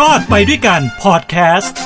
[0.10, 1.78] อดไปด้วยกันพอดแคสต์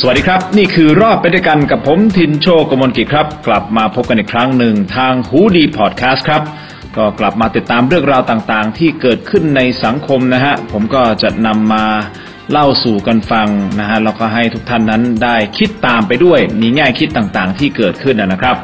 [0.00, 6.42] สวัสดีครับ นี่คือรอดไปด้วยกันกับผมทินโชกมลกิจครับ กลับมาพบกันอีกครั้งหนึ่งทางฮูดีพอดแคสต์ครับ
[6.96, 11.84] ก็กลับมาติดตามเรื่องราวต่างๆ ที่เกิดขึ้นในสังคมนะฮะ ผมก็จะนำมา
[12.52, 13.48] เล่าสู่กันฟัง
[13.80, 18.56] นะฮะแล้วก็ให้ทุกท่านนั้นได้คิดตามไปด้วยมีแง่คิดต่างๆ ที่เกิดขึ้นนะครับ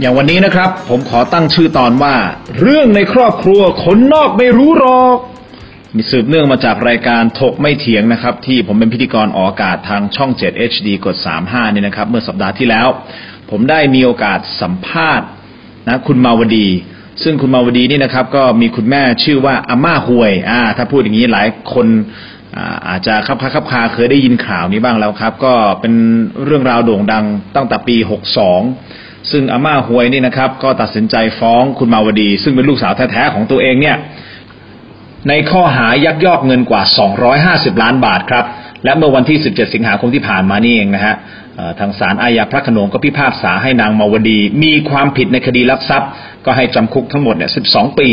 [0.00, 2.14] อย่างวันนี้นะครับ ผมขอตั้งชื่อตอนว่า
[2.60, 5.16] เรื่องในครอบครัวคนนอกไม่รู้หรอก
[5.96, 12.88] มีสืบเนื่องมาจากรายการถกไม่เถียงนะครับ ที่ผมเป็นพิธีกรออกอากาศทางช่อง 7 HD กด 35เนี่ยนะครับ เมื่อสัปดาห์ที่แล้ว
[13.50, 15.26] ผมได้มีโอกาสสัมภาษณ์
[15.88, 16.68] นะคุณมาวดี
[17.22, 21.86] ซึ่งคุณมาวดีนี่นะครับ ก็มีคุณแม่ชื่อว่าอาม่าหวยอ่าถ้าพูดอย่างนี้หลายคน
[22.88, 25.94] อาจจะคับคาคับคาเคยได้ยินข่าวนี้บ้างแล้วครับ ก็เป็น
[26.44, 27.24] เรื่องราวโด่งดัง
[27.56, 27.96] ตั้งแต่ปี
[28.62, 33.96] 62 ซึ่งอาม่าหวยนี่นะครับ ก็ตัดสินใจฟ้องคุณมาวดี ซึ่งเป็นลูกสาวแท้ๆของตัวเองเนี่ย
[35.28, 36.82] ในข้อหายักยอกเงินกว่า
[37.32, 38.44] 250 ล้านบาทครับ
[38.84, 41.14] และเมื่อวันที่ 17 สิงหาคมที่ผ่านมานี่เองนะฮะ
[41.80, 46.10] ทางศาลอาญาพระขนงก็พิพากษาให้นางมาวดี มีความผิดในคดีลักทรัพย์
[46.44, 48.08] ก็ให้จำคุกทั้งหมดเนี่ย 12 ปี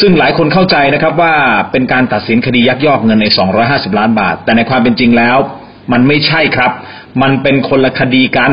[0.00, 1.34] ซึ่งหลายคนเข้าใจนะครับว่า
[1.72, 3.26] เป็นการตัดสินคดียักยอกเงินใน
[3.62, 5.36] 250 ล้านบาท แต่ในความเป็นจริงแล้ว
[5.92, 6.70] มันไม่ใช่ครับ
[7.22, 8.52] มันเป็นคนละคดีกัน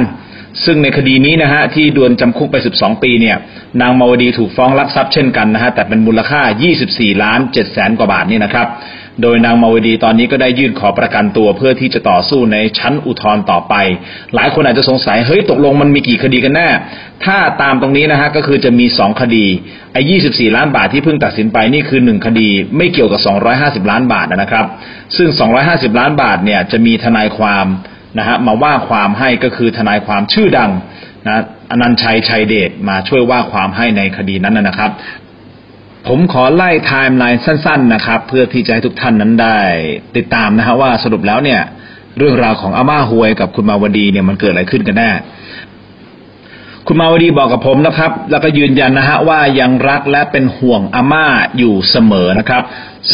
[0.65, 3.37] ซึ่งในคดีนี้นะฮะที่ดวนจำคุกไป 12 ปีเนี่ย
[3.81, 6.41] นางมาวดีถูกฟ้องลักทรัพย์เช่นกันนะฮะแต่เป็นมูลค่า
[6.81, 8.67] 24 ล้าน7แสนกว่าบาทนี่นะครับ
[9.21, 13.75] โดยนางมาวดีตอนนี้ก็ได้ยื่นขอประกันตัวเพื่อที่จะต่อสู้ในชั้นอุทธรณ์ต่อไป
[14.35, 16.69] หลายคนอาจจะสงสัยเฮ้ยตกลงมันมีกี่คดีกันแน่
[17.25, 19.45] ถ้าตามตรงนี้นะฮะก็คือจะมี 2 คดี
[19.93, 23.21] ไอ้24 ล้านบาทที่เพิ่งตัดสินไปนี่คือ 1 คดี ไม่เกี่ยวกับ
[23.83, 24.65] 250 ล้านบาทนะครับ
[25.17, 25.29] ซึ่ง
[25.63, 27.65] 250 ล้านบาทเนี่ยจะมีทนายความ
[28.17, 30.71] นะฮะมาว่าความให้ก็คือทนายความชื่อดัง
[31.27, 34.91] นะอนันต์ชัย ไชยเดชมาช่วยว่าความให้ในคดีนั้นนะครับ
[36.07, 39.57] ผมขอไล่ไทม์ไลน์สั้น ๆ นะครับ เพื่อที่จะให้ทุกท่านนั้นได้
[40.17, 41.61] ติดตามนะฮะว่าสรุปแล้วเนี่ย
[42.17, 45.11] เรื่องราวของอาม่าฮวยกับคุณมาวดีเนี่ยมันเกิดอะไรขึ้นกันแน่
[46.87, 51.25] คุณมาวดีบอกกับผมนะครับ แล้วก็ยืนยันนะฮะว่ายังรักและเป็นห่วงอาม่า
[51.57, 52.63] อยู่เสมอนะครับ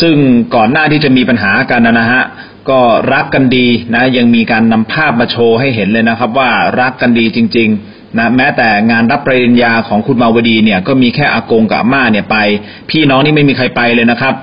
[0.01, 0.15] ซึ่ง
[0.55, 2.21] ก่อนหน้าที่จะมีปัญหากันนะฮะ
[2.69, 2.79] ก็
[3.13, 12.37] รักกันดีนะ ยังมีการนำภาพมาโชว์ให้เห็นเลยนะครับ ว่ารักกันดีจริง ๆ นะแม้แต่งานรับปริญญาของคุณมาวดีเนี่ยก็มีแค่อากงกับอาม่าเนี่ยไป
[12.91, 14.33] พี่น้องนี่ไม่มีใครไปเลยนะครับ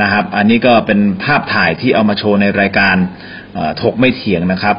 [0.00, 2.96] นะครับ อันนี้ก็เป็นภาพถ่ายที่เอามาโชว์ในรายการ
[3.82, 4.76] ถกไม่เถียงนะครับ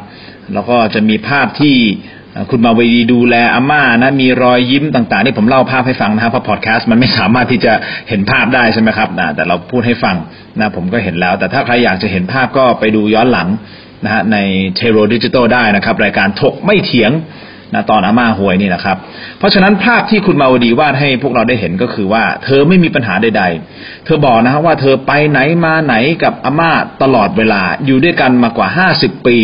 [0.53, 1.75] แล้วก็จะมีภาพที่
[2.51, 7.73] คุณมาวดีดูแลอาม่านะมีรอยยิ้มต่างๆนี่ผมเล่าภาพให้ฟังนะครับเพราะพอดแคสต์มันไม่สามารถที่จะ
[8.09, 10.15] เห็นภาพได้ใช่ไหมครับนะแต่เราพูดให้ฟัง
[10.59, 13.47] นะผมก็เห็นแล้ว แต่ถ้าใครอยากจะเห็นภาพก็ไปดูย้อนหลัง
[14.05, 14.37] นะฮะใน
[14.75, 17.11] เทโรดิจิตอลได้นะครับ รายการถกไม่เถียง
[17.73, 18.97] นะตอนอาม่าหวยนี่นะครับ
[19.39, 23.43] เพราะฉะนั้นภาพที่คุณมาวดีวาดให้พวกเราได้เห็นก็คือว่า เธอไม่มีปัญหาใด
[23.73, 26.71] ๆ เธอบอกนะฮะว่าเธอไปไหนมาไหนกับอาม่า
[27.03, 29.37] ตลอดเวลาอยู่ด้วยกันมากว่าห้าสิบปี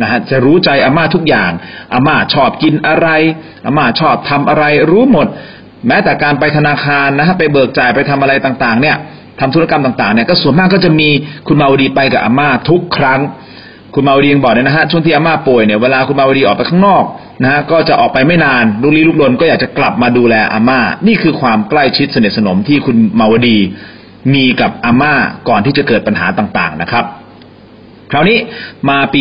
[0.00, 1.50] นะฮะจะรู้ใจอาม่าทุกอย่าง
[1.94, 3.08] อาม่าชอบกินอะไร
[3.66, 5.26] อาม่าชอบทำอะไรรู้หมด
[5.88, 8.96] แม้แต่การไปธนาคารนะฮะไปเบิกจ่ายไปทำอะไรต่างๆ เนี่ย
[9.40, 11.08] ทำธุรกรรมต่างๆเนี่ยก็ส่วนมากก็จะมี
[11.46, 13.20] คุณมาวดีไปกับอาม่าทุกครั้ง
[13.94, 17.04] คุณมาวดียังบอกเลยนะฮะช่วงที่อาม่าป่วยเนี่ยเวลาคุณมาวดีออกไปข้างนอก
[17.42, 23.58] นะฮะก็จะออกไปไม่นานลุกลี้ลุกลนก็อยากจะกลับมาดูแลอาม่า นี่คือความใกล้ชิดสนิทสนมที่คุณมาวดี
[24.34, 25.14] มีกับอาม่า
[25.48, 27.04] ก่อนที่จะเกิดปัญหาต่างๆนะครับ
[28.10, 28.38] คราวนี้
[28.88, 29.20] มาปี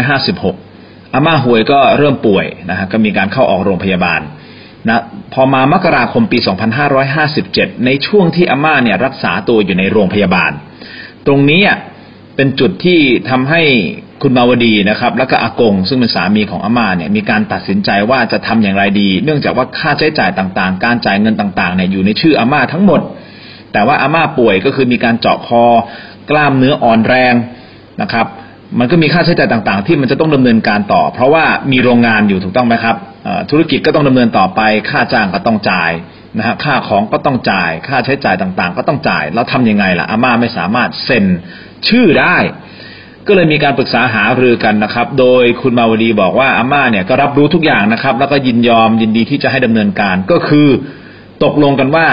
[0.00, 4.20] 2556 อาม่าหวยก็เริ่มป่วยนะฮะก็มีการเข้าออกโรงพยาบาล
[4.88, 5.02] นะ
[5.34, 6.38] พอมามกราคมปี
[7.12, 10.52] 2557 ในช่วงที่อาม่าเนี่ยรักษาตัวอยู่ในโรงพยาบาล
[11.26, 11.78] ตรงนี้อะ
[12.36, 13.62] เป็นจุดที่ทำให้
[14.22, 23.00] คุณมาวดีนะครับ แล้วก็อากง ซึ่งเป็นสามีของอาม่าเนี่ยมีการตัดสินใจว่าจะทำอย่างไรดี เนื่องจากว่าค่าใช้จ่ายต่างๆ การจ่ายเงินต่างๆเนี่ยอยู่ในชื่ออาม่าทั้งหมด
[23.72, 25.64] แต่ว่าอาม่าป่วยก็คือมีการเจาะคอ
[26.30, 27.34] กล้ามเนื้ออ่อนแรง
[28.02, 28.26] นะครับ
[28.78, 32.96] มันก็มีค่าใช้จ่ายต่างๆ ที่มันจะต้องดำเนินการต่อ เพราะว่ามีโรงงานอยู่ถูกต้องไหมครับ
[33.50, 34.60] ธุรกิจก็ต้องดำเนินต่อไป
[34.90, 35.90] ค่าจ้างก็ต้องจ่าย
[36.38, 41.24] นะฮะค่าของก็ต้องจ่าย ค่าใช้จ่ายต่างๆ ก็ต้องจ่าย แล้วทำยังไงล่ะอาม่าไม่สามารถเซ็น
[41.88, 42.36] ชื่อได้
[43.26, 50.68] ก็เลยมีการปรึกษาหารือกันนะครับ โดยคุณมาวดีบอกว่าอาม่าเนี่ยก็รับรู้ทุกอย่างนะครับ แล้วก็ยินยอมยินดีที่จะให้ดำเนินการก็คือ
[51.44, 52.08] ตกลงกันว่า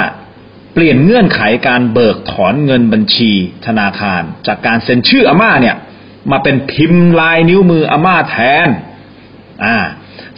[0.74, 3.32] เปลี่ยนเงื่อนไขการเบิกถอนเงินบัญชี
[3.66, 5.76] ธนาคาร จากการเซ็นชื่ออาม่าเนี่ย
[6.32, 8.36] มาเป็นพิมพ์ลายนิ้วมืออาม่าแท
[8.68, 8.70] น
[9.66, 9.78] อ่า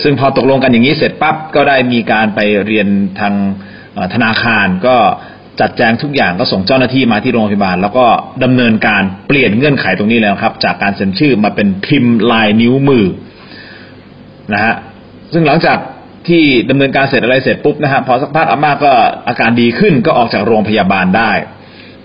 [0.03, 2.87] ซึ่งพอตกลงกันอย่างนี้เสร็จปั๊บก็ได้มีการไปเรียน
[3.19, 3.33] ทาง
[4.13, 4.95] ธนาคารก็
[5.61, 8.05] จัดแจงทุกอย่างก็ส่งเจ้าหน้าที่มาที่โรงพยาบาล แล้วก็
[8.43, 13.05] ดำเนินการเปลี่ยนเงื่อนไขตรงนี้แล้วครับ จากการเซ็นชื่อมาเป็นพิมพ์ลายนิ้วมือ
[14.53, 14.73] นะฮะ
[15.33, 15.77] ซึ่งหลังจาก
[16.27, 18.91] ที่ดำเนินการเสร็จอะไรเสร็จปุ๊บนะฮะพอสักพักอาม่าก็
[19.27, 21.31] อาการดีขึ้นก็ออกจากโรงพยาบาลได้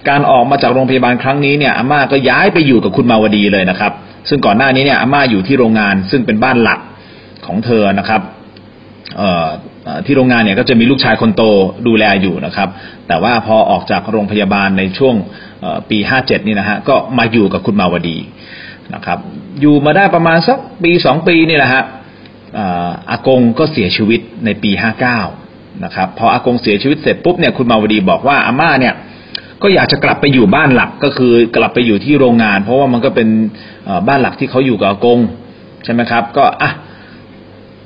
[0.08, 3.92] การออกมาจากโรงพยาบาลครั้งนี้เนี่ยอาม่าก็ย้ายไปอยู่กับคุณมาวดีเลยนะครับ
[4.28, 6.80] ซึ่งก่อนหน้านี้เนี่ยอาม่าอยู่ที่โรงงานซึ่งเป็นบ้านหลัก
[7.46, 8.20] ของเธอนะครับ
[10.06, 11.42] ที่โรงงานเนี่ยก็จะมีลูกชายคนโต
[11.86, 12.68] ดูแลอยู่นะครับ
[13.08, 15.14] แต่ว่าพอออกจากโรงพยาบาลในช่วง
[15.90, 18.16] ปีห้าเจ็ดนี่นะฮะก็มาอยู่กับคุณมาวดี
[18.94, 19.18] นะครับ
[19.60, 21.82] อยู่มาได้ประมาณสักปีสองปีนี่แหละฮะ
[23.10, 25.20] อากงก็เสียชีวิตในปีห้าเก้า
[25.84, 28.94] นะครับ พออากงเสียชีวิตเสร็จปุ๊บเนี่ยคุณมาวดีบอกว่าอาม่าเนี่ย
[29.62, 33.28] ก็อยากจะกลับไปอยู่บ้านหลักก็คือกลับไปอยู่ที่โรงงาน เพราะว่ามันก็เป็น
[34.08, 35.18] บ้านหลักที่เขาอยู่กับอากง
[35.84, 36.70] ใช่ไหมครับ ก็อะ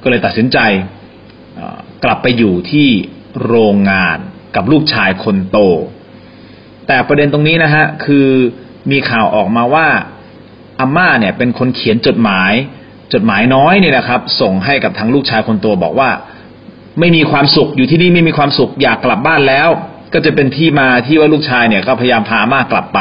[0.03, 0.59] ก็เลยตัดสินใจ
[2.05, 2.89] กลับไปอยู่ที่
[3.47, 4.19] โรงงาน
[4.57, 5.59] กับลูกชายคนโต
[6.87, 8.29] แต่ประเด็นตรงนี้นะฮะคือ
[8.91, 9.89] มีข่าวออกมาว่า
[10.81, 12.53] อาม่าเนี่ยเป็นคนเขียนจดหมาย
[13.13, 16.11] จดหมายน้อยเนี่ยนะครับ ส่งให้กับทางลูกชายคนโตบอกว่า
[17.01, 19.69] ไม่มีความสุขอยู่ที่นี่ไม่มีความสุขอยากกลับบ้านแล้ว
[20.13, 23.01] ก็จะเป็นที่มาที่ว่าลูกชายเนี่ยก็พยายามพาม่ากลับไป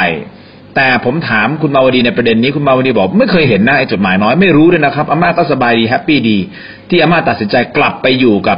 [0.75, 6.37] แต่ผมถามคุณมาวดีในประเด็นนี้คุณมาวดีบอก ไม่เคยเห็นนะไอ้จดหมายน้อยไม่รู้เลยนะครับอาม่าก็สบายดีแฮปปี้ดี
[6.89, 8.57] ที่อาม่าตัดสินใจกลับไปอยู่กับ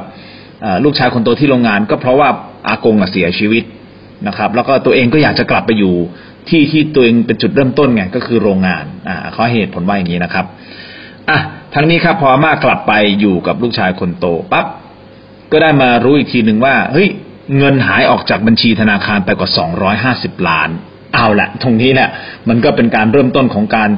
[0.84, 2.30] ลูกชายคนโตที่โรงงาน ก็เพราะว่า
[2.68, 3.64] อากงเสียชีวิต
[4.28, 5.96] นะครับ แล้วก็ตัวเองก็อยากจะกลับไปอยู่
[6.50, 10.46] ที่ที่ตัวเองเป็นจุดเริ่มต้นไงก็คือโรงงานอ่าเขาเหตุผลว่าอย่างนี้นะครับ
[11.30, 11.40] อะ
[11.74, 14.66] ทั้งนี้ครับพอมากลับไปอยู่กับลูกชายคนโตปั๊บ
[15.52, 17.08] ก็ได้มารู้อีกทีหนึ่งว่าเฮ้ย
[17.58, 20.70] เงินหายออกจากบัญชีธนาคารไปกว่าสองร้อยห้าสิบล้าน
[21.16, 22.10] เอาละตรงนี้แหละ
[22.50, 23.90] มันก็เป็นการเริ่มต้นของการ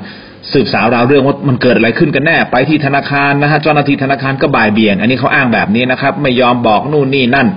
[0.54, 7.48] สืบสาวราวเรื่องว่ามันเกิดอะไรขึ้นกันแน่ ไปที่ธนาคารนะฮะเจ้าหน้าที่ธนาคารก็บ่ายเบี่ยง อันนี้เขาอ้างแบบนี้นะครับ ไม่ยอมบอกนู่นนี่นั่น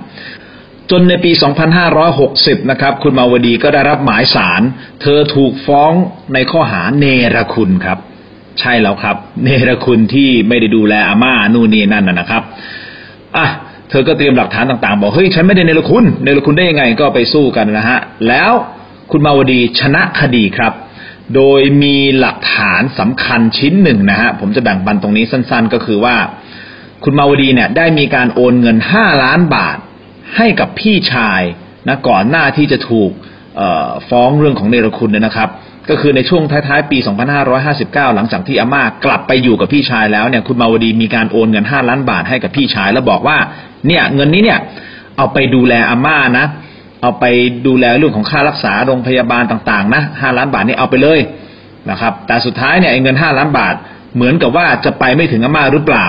[0.91, 1.31] จนในปี
[2.01, 4.61] 2560 นะครับ คุณมาวดีก็ได้รับหมายสาร
[5.01, 5.91] เธอถูกฟ้อง
[6.33, 7.05] ในข้อหาเน
[7.35, 7.97] รคุณครับ
[8.59, 12.43] ใช่แล้วครับ เนรคุณที่ไม่ได้ดูแลอาม่านู่นนี่นั่นนะครับ
[13.37, 13.47] อะ
[13.89, 18.51] เธอก็เตรียมหลักฐานต่างๆ บอกเฮ้ยฉันไม่ได้เนรคุณเนรคุณได้ยังไงก็ไปสู้กันนะฮะแล้ว
[19.11, 20.73] คุณมาวดีชนะคดีครับ
[21.35, 26.15] โดยมีหลักฐานสำคัญชิ้นหนึ่งนะฮะผมจะแบ่งปันตรงนี้สั้นๆ ก็คือว่า
[27.03, 29.77] คุณมาวดีเนี่ยได้มีการโอนเงินห้าล้านบาท
[30.37, 31.41] ให้กับพี่ชาย
[31.87, 33.11] นะก่อนหน้าที่จะถูก
[34.09, 35.49] ฟ้องเรื่องของเนรคุณเนี่ยนะครับ
[35.89, 36.97] ก็คือในช่วงท้ายๆปี
[37.57, 43.37] 2559 หลังจากที่อาม่ากลับไปอยู่กับพี่ชายแล้วเนี่ยคุณมาวดีมีการโอนเงิน 5 ล้านบาทให้กับพี่ชาย แล้วบอกว่า
[43.87, 44.59] เนี่ยเงินนี้เนี่ย
[45.17, 46.45] เอาไปดูแลอาม่านะ
[47.01, 47.25] เอาไป
[47.67, 51.19] ดูแลเรื่องของค่ารักษาโรงพยาบาลต่างๆนะห้าล้านบาทนี่เอาไปเลย
[51.89, 53.75] นะครับ แต่สุดท้ายเนี่ยเงินห้าล้านบาท
[54.15, 56.07] เหมือนกับว่าจะไปไม่ถึงอาม่าหรือเปล่า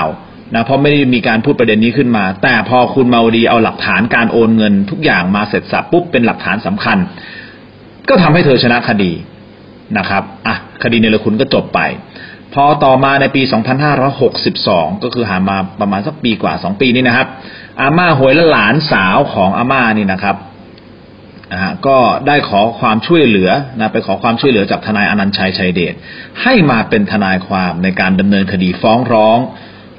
[0.54, 6.98] นะเพราะไม่ได้มีการพูดประเด็นนี้ขึ้นมา แต่พอคุณมาดีเอาหลักฐานการโอนเงิน ทุกอย่างมาเสร็จสับปุ๊บเป็นหลักฐานสำคัญ
[8.08, 9.12] ก็ทำให้เธอชนะคดี
[9.98, 11.80] นะครับอะคดีเนรคุณก็จบไป
[12.54, 13.42] พอต่อมาในปี
[14.22, 17.28] 2562 ก็คือหามาประมาณสักปีกว่า 2 ปีนี้นะครับ
[17.80, 20.36] อาม่าหวยและหลานสาวของอาม่านี่นะครับ
[21.52, 21.96] นะฮะก็
[22.26, 23.50] ได้ขอความช่วยเหลือ
[23.80, 25.94] นะไปขอความช่วยเหลือจากทนายอนันต์ชัยชัยเดช
[26.42, 29.40] ให้มาเป็นทนายความในการดำเนินคดีฟ้องร้อง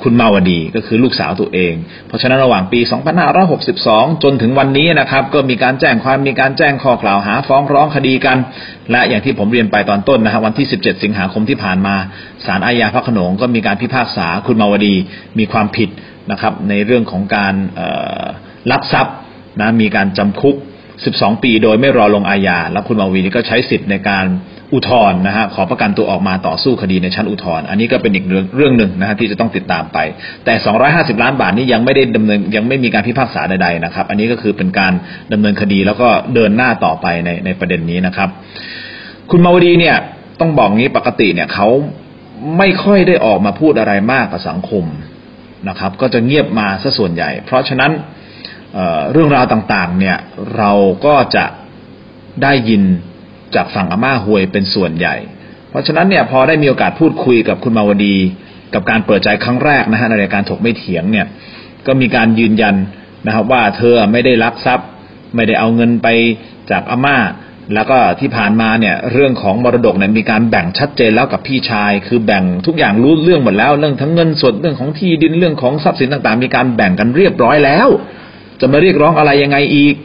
[0.03, 1.73] คุณมาวดีก็คือลูกสาวตัวเอง
[2.07, 2.79] เพราะฉะนั้นระหว่างปี
[3.51, 8.37] 2562 จนถึงวันนี้นะครับ ก็มีการแจ้งความมีการแจ้งข้อกล่าวหาฟ้องร้องคดีกัน
[8.91, 11.95] และอย่างที่ผมเรียนไปตอนต้นนะครับวันที่ 17 สิงหาคมที่ผ่านมา
[12.45, 14.95] ศาลอาญาพระขนงก็มีการพิพากษาคุณมาวดี
[15.39, 15.89] มีความผิด
[16.31, 17.53] นะครับในเรื่องของการ
[18.71, 19.15] ลักทรัพย์
[19.61, 20.55] นะมีการจำคุก
[21.01, 24.25] 12 ปีโดยไม่รอลงอาญา แล้วคุณมาวีนี่ก็ใช้สิทธิ์ในการ
[24.73, 29.97] อุทธรณ์นะฮะขอประกันตัวออกมาต่อสู้คดีในชั้นอุทธรณ์อันนี้ก็เป็นอีกเรื่องเรื่องหนึ่งนะฮะที่จะต้องติดตามไป
[30.45, 30.53] แต่
[30.89, 34.93] 250 ล้านบาทนี้ยังไม่ได้ดำเนินยังไม่มีการพิพากษาใดๆนะครับ อันนี้ก็คือเป็นการ
[35.33, 38.29] ดำเนินคดีแล้วก็เดินหน้าต่อไปในในประเด็นนี้นะครับ
[39.31, 39.95] คุณมาวดีเนี่ย
[40.39, 41.67] ต้องบอกงี้ปกติเนี่ยเขา
[42.57, 44.85] ไม่ค่อยได้ออกมาพูดอะไรมากกับสังคม
[45.69, 47.91] นะครับ ก็จะเงียบมาซะส่วนใหญ่ เพราะฉะนั้น
[49.11, 50.17] เรื่องราวต่างๆ เนี่ย
[50.57, 50.71] เรา
[51.05, 51.45] ก็จะ
[52.43, 52.83] ได้ยิน
[53.55, 55.15] จากฝั่งอาม่าหวยเป็นส่วนใหญ่
[55.69, 58.15] เพราะฉะนั้นเนี่ยพอได้มีโอกาสพูดคุยกับคุณมาวดี
[58.73, 61.25] กับการเปิดใจครั้งแรกนะฮะในรายการถกไม่เถียงเนี่ย
[61.87, 62.75] ก็มีการยืนยัน
[63.25, 64.87] นะครับว่าเธอไม่ได้ลักทรัพย์
[65.35, 66.07] ไม่ได้เอาเงินไป
[66.71, 67.17] จากอาม่า
[67.73, 77.89] แล้วก็ที่ผ่านมาเนี่ยเรื่องของมรดกเนี่ยมีการแบ่งชัดเจนแล้วกับพี่ชาย คือแบ่งทุกอย่างรู้เรื่องหมดแล้ว เรื่องทั้งเงินสดเรื่องของที่ดินเรื่องของทรัพย์สินต่างๆ มีการแบ่งกันเรียบร้อยแล้ว
[78.59, 79.95] จะมาเรียกร้องอะไรยังไงอีก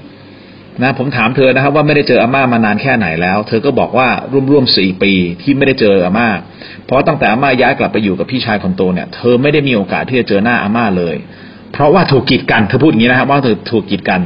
[0.83, 4.09] นะ ผมถามเธอนะครับ ว่าไม่ได้เจออาม่ามานานแค่ไหนแล้ว เธอก็บอกว่า
[4.50, 5.12] ร่วมๆสี่ปี
[5.43, 6.28] ที่ไม่ได้เจออาม่า
[6.87, 11.17] เพราะตั้งแต่อาม่าย้ายกลับไปอยู่กับพี่ชายคนโตเนี่ยเธอไม่ได้มีโอกาสที่จะเจอหน้าอาม่าเลย
[11.73, 14.21] เพราะว่าถูกกีดกันเธอพูดอย่างนี้นะครับ ว่าเธอถูกกีดกัน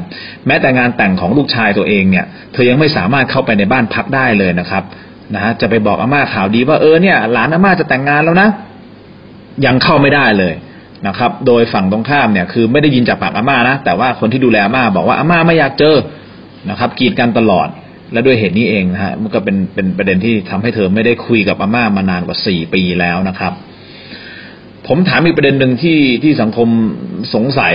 [0.47, 4.83] แม้แต่งานแต่งของลูกชายตัวเองเนี่ย เธอยังไม่สามารถเข้าไปในบ้านพักได้เลยนะครับ
[5.35, 8.49] นะฮะจะไปบอกอาม่าข่าวดีว่าเออเนี่ย หลานอาม่าจะแต่งงานแล้วนะ
[9.67, 10.55] ยังเข้าไม่ได้เลย
[11.09, 15.97] นะครับ โดยฝั่งตรงข้ามเนี่ยคือไม่ได้ยินจากปากอาม่านะ แต่ว่าคนที่ดูแลอาม่าบอกว่าอาม่าไม่อยากเจอ
[16.71, 17.69] นะครับ กีดกันตลอด
[18.13, 23.53] และด้วยเหตุนี้เองนะฮะมันก็เป็นเป็นประเด็นที่ทำให้เธอไม่ได้คุยกับอาม่ามานานกว่าสี่ปีแล้วนะครับ
[24.87, 26.69] ผมถามอีกประเด็นหนึ่งที่ที่สังคม
[27.35, 27.75] สงสัย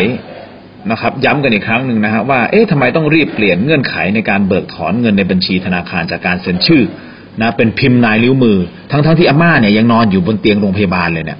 [0.91, 6.83] นะครับ ย้ำกันอีกครั้งหนึ่งนะฮะว่าเอ๊ะทำไมต้องรีบเปลี่ยนเงื่อนไขในการเบิกถอนเงินในบัญชีธนาคารจากการเซ็นชื่อ
[7.41, 8.57] นะเป็นพิมพ์ลายนิ้วมือ
[8.91, 11.39] ทั้งๆทที่อาม่าเนี่ยยังนอนอยู่บนเตียงโรงพยาบาลเลยเนี่ย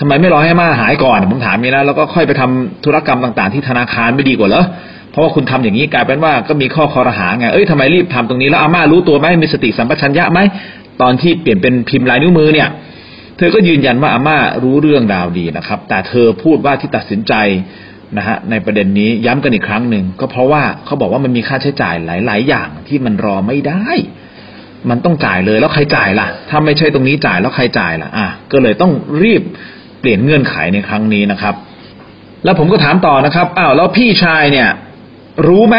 [0.00, 4.64] ทำไมไม่รอให้อาม่าหายก่อนผมถามนี้นะแล้วก็ค่อยไปทำธุรกรรมต่าง ๆ ที่ธนาคารไม่ดีกว่าเหรอ
[5.10, 10.38] เพราะว่าคุณทำอย่างนี้กลายเป็นว่าก็มีข้อคอรหาไงเอ้ยทำไมรีบทำตรงนี้แล้วอาม่ารู้ตัวไหมมีสติสัมปชัญญะไหม
[11.02, 12.68] ตอนที่เปลี่ยนเป็นพิมพ์ลายนิ้วมือเนี่ย
[13.36, 17.34] เธอก็ยืนยันว่าอาม่ารู้เรื่องราวดีนะครับ แต่เธอพูดว่าที่ตัดสินใจ
[18.16, 23.84] นะฮะในประเด็นนี้ย้ำกันอีกครั้งหนึ่งก็เพราะว่าเขาบอกว่ามันมีค่าใช้จ่ายหลาย ๆ อย่างที่มันรอไม่ได้
[24.90, 29.42] มันต้องจ่ายเลยแล้วใครจ่ายล่ะ ถ้าไม่ใช่ตรงนี้จ่ายแล้วใครจ่ายล่ะ อะก็เลยต้องรีบ
[30.04, 31.54] ปลี่ยนเงื่อนไขในครั้งนี้นะครับ
[32.44, 34.68] แล้วผมก็ถามต่อนะครับอ้าวแล้วพี่ชายเนี่ย
[35.48, 35.76] รู้ไหม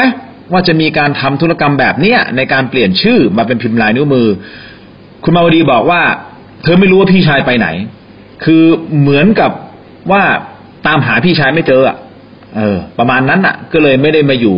[0.52, 4.28] ว่าจะมีการทำธุรกรรมแบบเนี้ยในการเปลี่ยนชื่อมาเป็นพิมพ์ลายนิ้วมือ
[5.24, 6.02] คุณมาวดีบอกว่า
[6.64, 7.68] เธอไม่รู้ว่าพี่ชายไปไหน
[8.46, 8.64] คือ
[9.00, 9.52] เหมือนกับ
[10.12, 10.24] ว่า
[10.88, 11.98] ตามหาพี่ชายไม่เจออะ
[12.58, 14.58] เออ ประมาณนั้นอะก็เลยไม่ได้มาอยู่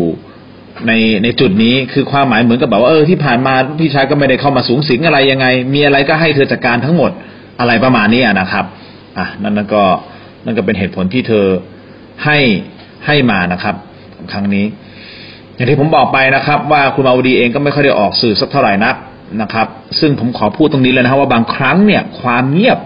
[0.88, 0.92] ใน
[1.24, 7.12] ในจุดนี้คือความหมายเหมือนกับแบบว่าเออที่ผ่านมาพี่ชายก็ไม่ได้เข้ามาสูงสิงอะไรยังไง มีอะไรก็ให้เธอจัดการทั้งหมด
[7.60, 8.66] อะไรประมาณนี้นะครับ
[9.18, 9.84] อะนั่นนั่นก็
[10.46, 11.46] นั่นก็เป็นเหตุผลที่เธอ
[12.26, 12.38] ให้
[13.06, 13.76] ให้มานะครับ
[14.32, 14.66] ครั้งนี้
[15.56, 18.96] อย่างที่ผมบอกไปนะครับ ว่าคุณมาวดีเองก็ไม่ค่อยได้ออกสื่อสักเท่าไหร่นัก
[19.42, 19.68] นะครับ
[20.00, 22.80] ซึ่งผมขอพูดตรงนี้เลยนะครับว่าบางครั้งเนี่ย ความเงียบ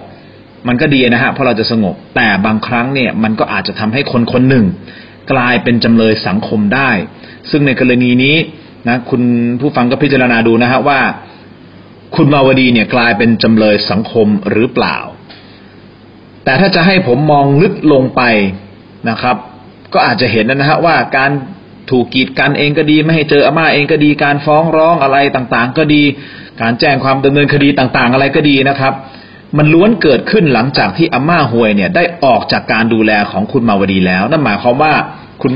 [0.67, 4.65] มันก็ดีนะฮะเพราะเราจะสงบ แต่บางครั้งเนี่ยมันก็อาจจะทำให้คนคนหนึ่ง
[5.31, 6.91] กลายเป็นจำเลยสังคมได้
[7.51, 8.35] ซึ่งในกรณีนี้
[8.87, 9.21] นะคุณ
[9.61, 10.99] ผู้ฟังก็พิจารณาดูนะฮะว่า
[12.15, 14.97] คุณมาวดีเนี่ยกลายเป็นจำเลยสังคมหรือเปล่า
[16.43, 18.21] แต่ถ้าจะให้ผมมองลึกลงไป
[19.09, 19.35] นะครับ
[19.93, 21.31] ก็อาจจะเห็นนะฮะว่าการ
[21.91, 26.03] ถูกกีดกันเองก็ดี ไม่ให้เจออาม่าเองก็ดี การฟ้องร้องอะไรต่างๆ ก็ดี
[26.61, 28.93] การแจ้งความดำเนินคดีต่างๆ อะไรก็ดีนะครับ
[29.57, 34.93] มันล้วนเกิดขึ้นหลังจากที่อาม่าหวยเนี่ยได้ออกจากการดูแลของคุณมาวดีแล้ว นั่นหมายความว่า
[35.41, 35.53] คุณ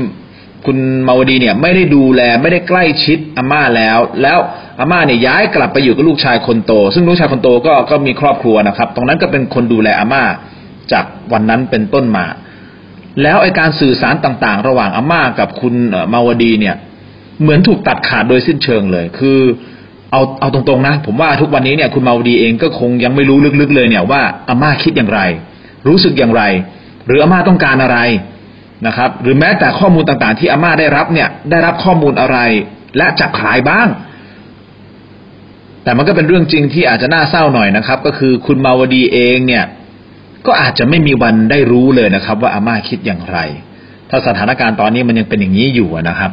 [0.66, 0.78] คุณ
[1.08, 4.38] มาวดีเนี่ยไม่ได้ดูแลไม่ได้ใกล้ชิดอาม่าแล้ว แล้ว
[4.80, 10.22] อาม่าเนี่ยย้ายกลับไปอยู่กับลูกชายคนโต ซึ่งลูกชายคนโตก็ก็มีครอบครัวนะครับ ตรงนั้นก็เป็นคนดูแลอาม่า
[10.92, 12.26] จากวันนั้นเป็นต้นมา
[13.22, 15.74] แล้วไอการสื่อสารต่างๆ ระหว่างอาม่ากับคุณ
[16.12, 16.76] มาวดีเนี่ย
[17.42, 19.38] เหมือนถูกตัดขาดโดยสิ้นเชิงเลย คือ
[20.12, 25.20] เอาเอาตรงๆนะ ผมว่าทุกวันนี้เนี่ยคุณมาวดีเองก็คงยังไม่รู้ลึกๆเลยเนี่ยว่าอาม่าคิดอย่างไร
[25.88, 26.42] รู้สึกอย่างไร
[27.06, 27.98] หรืออาม่าต้องการอะไร
[28.86, 32.38] นะครับ หรือแม้แต่ข้อมูลต่างๆ ที่อาม่าได้รับเนี่ย ได้รับข้อมูลอะไร
[32.96, 33.88] และจากใครบ้าง
[35.84, 39.64] แต่มันก็เป็นเรื่องจริงที่อาจจะน่าเศร้าหน่อยนะครับ ก็คือคุณมาวดีเองเนี่ย
[40.46, 43.38] ก็อาจจะไม่มีวันได้รู้เลยนะครับ ว่าอาม่าคิดอย่างไร
[44.10, 46.30] ถ้าสถานการณ์ตอนนี้มันยังเป็นอย่างนี้อยู่นะครับ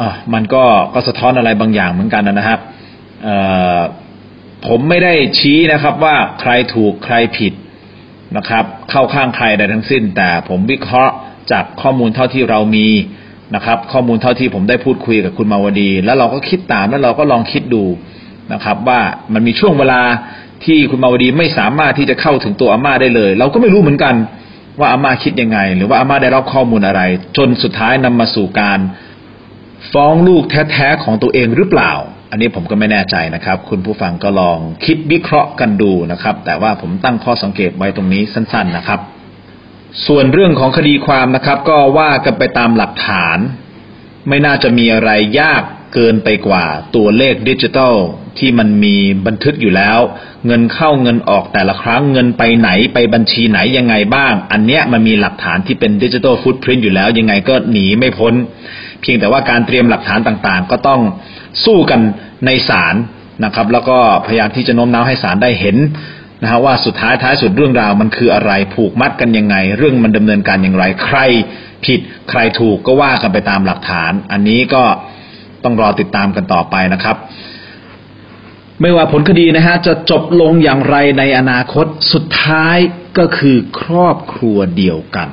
[0.00, 0.02] อ
[0.34, 0.64] มันก็
[0.94, 2.60] ก็สะท้อนอะไรบางอย่างเหมือนกันนะครับ
[4.66, 7.52] ผมไม่ได้ชี้นะครับว่าใครถูกใครผิด
[8.36, 11.14] นะครับ เข้าข้างใครใดทั้งสิ้น แต่ผมวิเคราะห์
[11.52, 12.88] จากข้อมูลเท่าที่เรามี
[13.54, 17.84] นะครับ ข้อมูลเท่าที่ผมได้พูดคุยกับคุณมาวดี แล้วเราก็คิดตามแล้วเราก็ลองคิดดู
[18.52, 19.00] นะครับ ว่า
[19.32, 20.00] มันมีช่วงเวลา
[20.66, 24.14] ที่คุณมาวดีไม่สามารถที่จะเข้าถึงตัวอาม่าได้เลย เราก็ไม่รู้เหมือนกัน
[24.78, 27.02] ว่าอาม่าคิดยังไง หรือว่าอาม่าได้รับข้อมูลอะไร
[27.36, 28.80] จนสุดท้ายนำมาสู่การ
[29.92, 31.92] ฟ้องลูกแท้ๆของตัวเองหรือเปล่า
[32.30, 39.00] อันนี้ผมก็ไม่แน่ใจนะครับ คุณผู้ฟังก็ลองคิดวิเคราะห์กันดูนะครับ แต่ว่าผมตั้งข้อสังเกตไว้ตรงนี้สั้น ๆนะครับ
[40.06, 43.38] ส่วนเรื่องของคดีความนะครับ ก็ว่ากันไปตามหลักฐาน
[44.28, 45.62] ไม่น่าจะมีอะไรยาก
[45.94, 46.64] เกินไปกว่า
[46.96, 47.96] ตัวเลขดิจิทัล
[48.38, 48.96] ที่มันมี
[49.26, 49.98] บันทึกอยู่แล้ว
[50.46, 58.34] เงินเข้าเงินออกแต่ละครั้งเงินไปไหนไปบัญชีไหนยังไงบ้าง อันเนี้ยมันมีหลักฐานที่เป็นดิจิทัลฟุตพิ้นอยู่แล้ว ยังไงก็หนีไม่พ้น
[59.00, 61.00] เพียงแต่ว่าการเตรียมหลักฐานต่างๆ ก็ต้อง
[61.64, 62.00] สู้กัน
[62.46, 62.94] ในศาล
[63.44, 65.76] นะครับ แล้วก็พยายามที่จะโน้มน้าวให้ศาลได้เห็น
[66.42, 71.18] นะฮะว่าสุดท้ายท้ายสุดเรื่องราวมันคืออะไรผูกมัดกันยังไง เรื่องมันดำเนินการอย่างไร ใคร
[71.84, 74.82] ผิดใครถูกก็ว่ากันไปตามหลักฐาน อันนี้ก็
[75.64, 77.16] ต้องรอติดตามกันต่อไปนะครับ
[78.82, 82.78] ไม่ว่าผลคดีนะฮะจะจบลงอย่างไรในอนาคตสุดท้าย
[83.18, 85.28] ก็คือครอบครัวเดียวกัน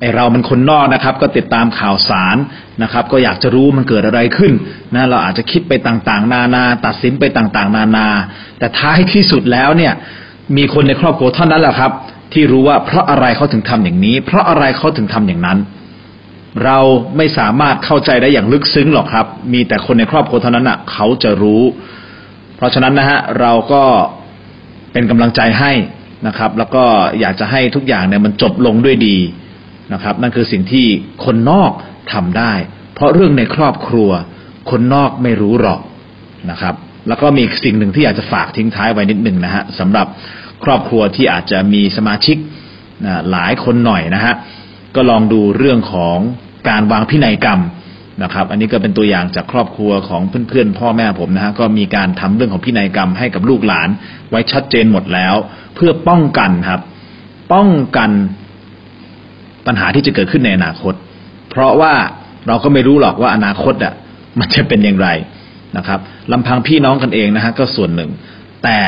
[0.00, 2.36] ไอเรามันคนนอกนะครับ ก็ติดตามข่าวสาร
[2.82, 4.52] นะครับ ก็อยากจะรู้มันเกิดอะไรขึ้น
[4.94, 8.06] นะเราอาจจะคิดไปต่างๆ นานา ตัดสินไปต่างๆ นานา
[8.58, 9.92] แต่ท้ายที่สุดแล้วเนี่ย
[10.56, 11.92] มีคนในครอบครัวเท่านั้นแหละครับ
[12.32, 15.58] ที่รู้ว่าเพราะอะไรเขาถึงทำอย่างนี้ เพราะอะไรเขาถึงทำอย่างนั้น
[16.64, 16.78] เรา
[17.16, 21.62] ไม่สามารถเข้าใจได้อย่างลึกซึ้งหรอกครับ มีแต่คนในครอบครัวเท่านั้นอะเขาจะรู้
[22.56, 23.82] เพราะฉะนั้นนะฮะเราก็
[24.92, 25.72] เป็นกำลังใจให้
[26.26, 26.84] นะครับ แล้วก็
[27.20, 29.16] อยากจะให้ทุกอย่างเนี่ยมันจบลงด้วยดี
[29.92, 30.86] นะครับ นั่นคือสิ่งที่
[31.24, 31.72] คนนอก
[32.12, 32.52] ทำได้
[32.94, 34.10] เพราะเรื่องในครอบครัว
[34.70, 35.80] คนนอกไม่รู้หรอก
[36.50, 36.74] นะครับ
[37.08, 40.06] แล้วก็มีสิ่งหนึ่งที่อยากจะฝากทิ้งท้ายไว้นิดหนึ่งนะฮะสำหรับ
[40.64, 42.36] ครอบครัวที่อาจจะมีสมาชิก
[43.30, 44.34] หลายคนหน่อยนะฮะ
[44.94, 46.18] ก็ลองดูเรื่องของ
[46.68, 47.60] การวางพินัยกรรม
[48.22, 53.88] นะครับ อันนี้ก็เป็นตัวอย่างจากครอบครัวของเพื่อนๆพ่อแม่ผมนะฮะก็มีการทำเรื่องของพินัยกรรมให้กับลูกหลาน
[54.30, 55.34] ไว้ชัดเจนหมดแล้ว
[55.74, 56.80] เพื่อป้องกันครับ
[57.52, 58.10] ป้องกัน
[59.66, 60.94] ปัญหาที่จะเกิดขึ้นในอนาคต
[61.50, 61.94] เพราะว่า
[62.46, 63.94] เราก็ไม่รู้หรอกว่าอนาคตอะ
[64.38, 65.08] มันจะเป็นอย่างไร
[65.76, 66.00] นะครับ
[66.32, 68.10] ลำพังพี่น้องกันเองนะฮะก็ส่วนหนึ่ง
[68.64, 68.78] แต่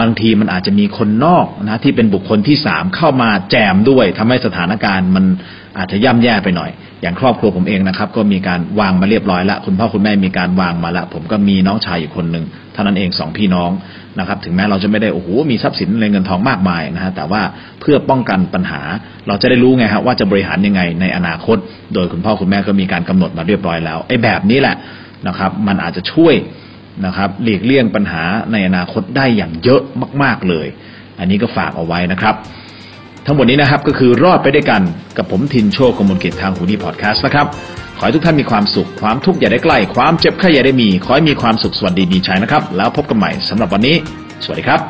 [0.00, 5.24] บางทีมันอาจจะมีคนนอกนะที่เป็นบุคคลที่สามเข้ามาแจมด้วยทำให้สถานการณ์มัน
[5.78, 6.70] อาจจะย่ำแย่ไปหน่อย
[7.02, 13.70] อย่างครอบครัวผมเองนะครับ ก็มีการวางมาเรียบร้อยล้วคุณพ่อคุณแม่มีการวางมาล้วผมก็มีน้องชายอีกคนหนึ่งเท่านั้นเองสองพี่น้อง
[14.18, 17.42] นะครับ ถึงแม้เราจะไม่ได้โอ้โหมีทรัพย์สินเงินทองมากมายนะฮะแต่ว่า
[17.80, 18.80] เพื่อป้องกันปัญหา
[19.28, 21.56] เราจะได้รู้ไงฮะว่าจะบริหารยังไงในอนาคต
[21.94, 24.76] โดยคุณพ่อคุณแม่ก็มีการกำหนดมาเรียบร้อยแล้วไอ้แบบนี้แหละ
[25.28, 26.34] นะครับ มันอาจจะช่วย
[27.06, 29.82] นะครับหลีกเลี่ยงปัญหาในอนาคตได้อย่างเยอะ
[30.22, 30.66] มาก ๆเลย
[31.18, 32.34] อันนี้ก็ฝากเอาไว้นะครับ
[33.26, 34.82] ทั้งหมดนี้นะครับก็คือรอดไปด้วยกัน
[35.16, 37.46] กับผมทินโชคกมลกิจทางหูดีพอดแคสต์นะครับ
[37.98, 43.96] ขอให้ทุกท่านมีความสุข ความทุกข์อย่าได้ใกล้ ความเจ็บไข้อย่าได้มี ขอให้มีความสุขสวัสดีมีชัยนะครับ แล้วพบกันใหม่สำหรับวันนี้
[44.44, 44.80] สวัสดีครับ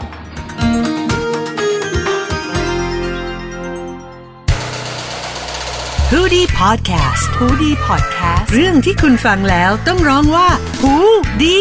[6.12, 10.48] ฮูดี้พอดแคสต์ฮูดี้พอดแคสต์ เรื่องที่คุณฟังแล้วต้องร้องว่า
[10.82, 10.94] ฮู
[11.42, 11.60] ดี